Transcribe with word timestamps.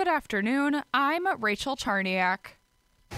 Good 0.00 0.08
afternoon. 0.08 0.82
I'm 0.94 1.26
Rachel 1.42 1.76
Charniak. 1.76 2.56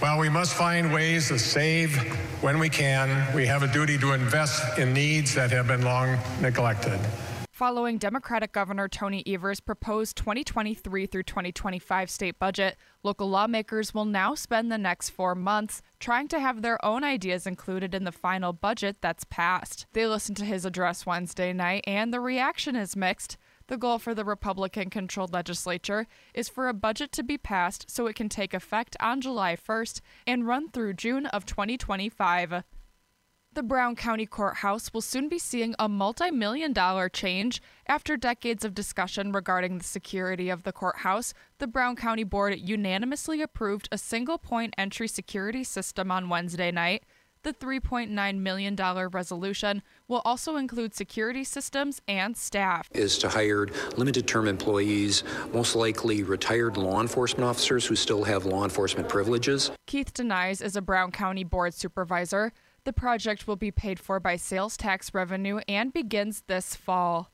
While 0.01 0.19
we 0.19 0.29
must 0.29 0.53
find 0.53 0.93
ways 0.93 1.29
to 1.29 1.39
save 1.39 1.95
when 2.43 2.59
we 2.59 2.69
can, 2.69 3.33
we 3.37 3.47
have 3.47 3.63
a 3.63 3.69
duty 3.69 3.97
to 3.99 4.15
invest 4.15 4.81
in 4.81 4.93
needs 4.93 5.33
that 5.37 5.53
have 5.53 5.69
been 5.69 5.83
long 5.83 6.19
neglected. 6.41 6.99
Following 7.53 7.99
Democratic 7.99 8.51
Governor 8.51 8.89
Tony 8.89 9.23
Evers' 9.29 9.61
proposed 9.61 10.17
2023 10.17 11.07
through 11.07 11.23
2025 11.23 12.11
state 12.11 12.37
budget, 12.41 12.77
local 13.05 13.31
lawmakers 13.31 13.95
will 13.95 14.05
now 14.05 14.35
spend 14.35 14.73
the 14.73 14.77
next 14.77 15.11
four 15.11 15.37
months 15.37 15.83
trying 16.01 16.27
to 16.27 16.41
have 16.41 16.63
their 16.63 16.85
own 16.85 17.05
ideas 17.05 17.47
included 17.47 17.95
in 17.95 18.03
the 18.03 18.11
final 18.11 18.53
budget 18.53 18.97
that's 19.01 19.23
passed. 19.23 19.87
They 19.93 20.09
listened 20.09 20.39
to 20.39 20.45
his 20.45 20.65
address 20.65 21.07
Wednesday 21.07 21.53
night, 21.53 21.85
and 21.87 22.13
the 22.13 22.19
reaction 22.19 22.75
is 22.75 22.97
mixed. 22.97 23.37
The 23.69 23.77
goal 23.77 23.99
for 23.99 24.15
the 24.15 24.25
Republican 24.25 24.91
controlled 24.91 25.33
legislature 25.33 26.07
is 26.35 26.49
for 26.49 26.69
a 26.69 26.75
budget 26.75 27.13
to 27.13 27.23
be 27.23 27.39
passed 27.39 27.91
so 27.91 28.07
it 28.07 28.17
can 28.17 28.29
take 28.29 28.55
effect 28.55 28.97
on 29.01 29.21
July 29.21 29.57
1st 29.57 30.01
and 30.27 30.47
run 30.47 30.71
through 30.71 30.95
June 30.95 31.27
of 31.27 31.47
2025. 31.47 32.65
The 33.55 33.63
Brown 33.63 33.97
County 33.97 34.25
Courthouse 34.25 34.95
will 34.95 35.03
soon 35.03 35.29
be 35.29 35.39
seeing 35.39 35.75
a 35.79 35.87
multi 35.87 36.31
million 36.31 36.73
dollar 36.73 37.11
change. 37.11 37.61
After 37.87 38.17
decades 38.17 38.65
of 38.65 38.75
discussion 38.75 39.31
regarding 39.31 39.77
the 39.77 39.85
security 39.85 40.49
of 40.49 40.63
the 40.63 40.73
courthouse, 40.73 41.35
the 41.59 41.67
Brown 41.67 41.95
County 41.95 42.25
Board 42.25 42.59
unanimously 42.59 43.43
approved 43.43 43.91
a 43.93 43.99
single 43.99 44.39
point 44.39 44.73
entry 44.79 45.07
security 45.07 45.65
system 45.65 46.11
on 46.11 46.31
Wednesday 46.31 46.71
night. 46.71 47.05
The 47.45 47.53
$3.9 47.53 48.39
million 48.39 48.77
resolution 48.77 49.83
will 50.07 50.23
also 50.25 50.57
include 50.57 50.95
security 50.95 51.43
systems 51.43 52.01
and 52.07 52.37
staff. 52.37 52.89
Is 52.93 53.19
to 53.19 53.29
hire 53.29 53.67
limited 53.97 54.29
term 54.29 54.47
employees, 54.47 55.25
most 55.53 55.75
likely 55.75 56.23
retired 56.23 56.77
law 56.77 57.01
enforcement 57.01 57.43
officers 57.43 57.85
who 57.85 57.97
still 57.97 58.23
have 58.23 58.45
law 58.45 58.63
enforcement 58.63 59.09
privileges. 59.09 59.73
Keith 59.87 60.15
Denies 60.15 60.61
is 60.61 60.77
a 60.77 60.83
Brown 60.83 61.11
County 61.11 61.43
Board 61.43 61.75
supervisor. 61.75 62.53
The 62.85 62.93
project 62.93 63.49
will 63.49 63.57
be 63.57 63.73
paid 63.73 63.99
for 63.99 64.21
by 64.21 64.37
sales 64.37 64.77
tax 64.77 65.13
revenue 65.13 65.61
and 65.67 65.93
begins 65.93 66.45
this 66.47 66.77
fall. 66.77 67.33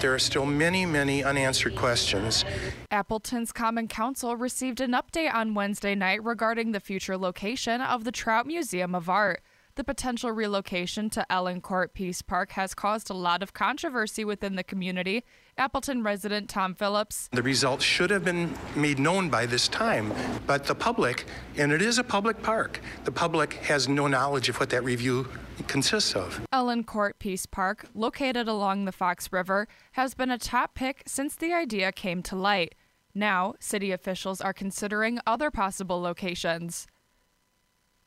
There 0.00 0.14
are 0.14 0.18
still 0.18 0.46
many, 0.46 0.86
many 0.86 1.22
unanswered 1.22 1.76
questions. 1.76 2.46
Appleton's 2.90 3.52
Common 3.52 3.86
Council 3.86 4.34
received 4.34 4.80
an 4.80 4.92
update 4.92 5.32
on 5.34 5.52
Wednesday 5.52 5.94
night 5.94 6.24
regarding 6.24 6.72
the 6.72 6.80
future 6.80 7.18
location 7.18 7.82
of 7.82 8.04
the 8.04 8.10
Trout 8.10 8.46
Museum 8.46 8.94
of 8.94 9.10
Art. 9.10 9.42
The 9.74 9.84
potential 9.84 10.32
relocation 10.32 11.10
to 11.10 11.30
Ellen 11.30 11.60
Kort 11.60 11.92
Peace 11.92 12.22
Park 12.22 12.52
has 12.52 12.74
caused 12.74 13.10
a 13.10 13.14
lot 13.14 13.42
of 13.42 13.52
controversy 13.52 14.24
within 14.24 14.56
the 14.56 14.64
community. 14.64 15.22
Appleton 15.58 16.02
resident 16.02 16.48
Tom 16.48 16.74
Phillips. 16.74 17.28
The 17.32 17.42
results 17.42 17.84
should 17.84 18.08
have 18.08 18.24
been 18.24 18.54
made 18.74 18.98
known 18.98 19.28
by 19.28 19.44
this 19.44 19.68
time, 19.68 20.14
but 20.46 20.64
the 20.64 20.74
public, 20.74 21.26
and 21.58 21.72
it 21.72 21.82
is 21.82 21.98
a 21.98 22.04
public 22.04 22.42
park, 22.42 22.80
the 23.04 23.12
public 23.12 23.54
has 23.54 23.86
no 23.86 24.06
knowledge 24.06 24.48
of 24.48 24.58
what 24.58 24.70
that 24.70 24.82
review 24.82 25.28
consists 25.68 26.14
of. 26.14 26.46
Ellen 26.52 26.84
Kort 26.84 27.18
Peace 27.18 27.46
Park, 27.46 27.86
located 27.94 28.48
along 28.48 28.84
the 28.84 28.92
Fox 28.92 29.32
River, 29.32 29.68
has 29.92 30.14
been 30.14 30.30
a 30.30 30.38
top 30.38 30.74
pick 30.74 31.02
since 31.06 31.36
the 31.36 31.52
idea 31.52 31.92
came 31.92 32.22
to 32.24 32.36
light. 32.36 32.74
Now, 33.14 33.54
city 33.58 33.90
officials 33.90 34.40
are 34.40 34.52
considering 34.52 35.18
other 35.26 35.50
possible 35.50 36.00
locations. 36.00 36.86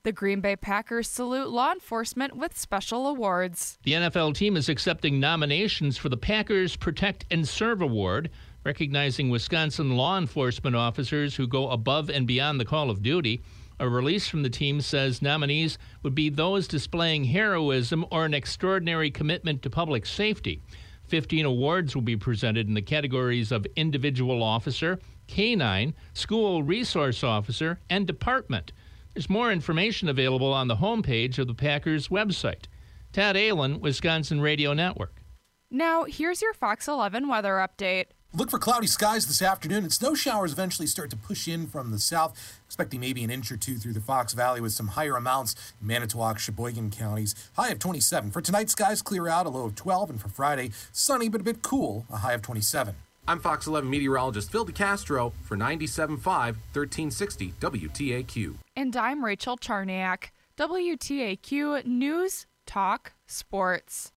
The 0.04 0.12
Green 0.12 0.42
Bay 0.42 0.58
Packers 0.58 1.10
salute 1.10 1.50
law 1.50 1.72
enforcement 1.72 2.36
with 2.36 2.58
special 2.58 3.08
awards. 3.08 3.78
The 3.84 3.94
NFL 3.94 4.36
team 4.36 4.58
is 4.58 4.68
accepting 4.68 5.18
nominations 5.18 5.98
for 5.98 6.10
the 6.10 6.18
Packers 6.18 6.76
Protect 6.76 7.26
and 7.32 7.48
Serve 7.48 7.82
Award, 7.82 8.30
recognizing 8.66 9.30
Wisconsin 9.30 9.96
law 9.96 10.18
enforcement 10.18 10.76
officers 10.76 11.36
who 11.36 11.48
go 11.48 11.70
above 11.70 12.10
and 12.10 12.28
beyond 12.28 12.60
the 12.60 12.66
call 12.66 12.90
of 12.90 13.02
duty. 13.02 13.44
A 13.84 13.90
release 13.90 14.30
from 14.30 14.44
the 14.44 14.50
team 14.50 14.80
says 14.80 15.22
nominees 15.22 15.78
would 16.04 16.16
be 16.16 16.30
those 16.30 16.70
displaying 16.70 17.26
heroism 17.26 18.06
or 18.12 18.24
an 18.24 18.34
extraordinary 18.34 19.12
commitment 19.12 19.62
to 19.62 19.70
public 19.70 20.06
safety. 20.06 20.62
15 21.10 21.44
awards 21.44 21.94
will 21.94 22.02
be 22.02 22.16
presented 22.16 22.70
in 22.70 22.76
the 22.76 22.82
categories 22.82 23.52
of 23.52 23.68
individual 23.76 24.42
officer, 24.42 25.00
canine, 25.28 25.94
school 26.14 26.64
resource 26.64 27.26
officer, 27.26 27.78
and 27.90 28.08
department. 28.08 28.72
There's 29.14 29.30
more 29.30 29.52
information 29.52 30.08
available 30.08 30.54
on 30.54 30.70
the 30.70 30.78
homepage 30.78 31.38
of 31.38 31.48
the 31.48 31.54
Packers 31.54 32.08
website. 32.08 32.68
Tad 33.12 33.36
Allen, 33.36 33.82
Wisconsin 33.82 34.40
Radio 34.40 34.72
Network. 34.72 35.22
Now, 35.70 36.06
here's 36.06 36.42
your 36.42 36.54
Fox 36.54 36.88
11 36.88 37.28
weather 37.28 37.56
update. 37.56 38.06
Look 38.36 38.50
for 38.50 38.58
cloudy 38.58 38.88
skies 38.88 39.28
this 39.28 39.44
afternoon, 39.44 39.84
and 39.84 39.94
snow 39.94 40.16
showers 40.16 40.52
eventually 40.52 40.88
start 40.88 41.12
to 41.12 41.16
push 41.16 41.48
in 41.48 41.68
from 41.68 41.92
the 41.92 42.00
south. 42.00 42.62
Expecting 42.66 43.00
maybe 43.00 43.24
an 43.24 43.30
inch 43.30 43.52
or 43.52 43.58
two 43.58 43.76
through 43.76 43.94
the 43.94 44.02
Fox 44.02 44.34
Valley 44.34 44.60
with 44.60 44.72
some 44.72 44.88
higher 44.88 45.16
amounts 45.16 45.74
in 45.80 45.86
Manitowoc, 45.86 46.40
Sheboygan 46.40 46.90
counties. 46.90 47.36
High 47.56 47.70
of 47.70 47.78
27. 47.78 48.32
For 48.32 48.42
tonight, 48.42 48.72
skies 48.72 49.04
clear 49.04 49.28
out, 49.28 49.46
a 49.46 49.50
low 49.50 49.66
of 49.66 49.76
12, 49.76 50.10
and 50.10 50.20
for 50.20 50.30
Friday, 50.30 50.72
sunny 50.92 51.30
but 51.30 51.42
a 51.42 51.44
bit 51.44 51.62
cool, 51.62 52.08
a 52.12 52.18
high 52.18 52.34
of 52.34 52.42
27. 52.42 52.96
I'm 53.28 53.40
Fox 53.40 53.68
11 53.68 53.88
meteorologist 53.88 54.52
Phil 54.52 54.66
DeCastro 54.66 55.32
for 55.44 55.56
97.5 55.56 56.18
1360 56.26 57.54
WTAQ. 57.60 58.56
And 58.76 58.98
I'm 58.98 59.24
Rachel 59.24 59.58
Charniak. 59.58 60.30
WTAQ 60.58 61.86
News 61.86 62.48
Talk 62.66 63.14
Sports. 63.28 64.12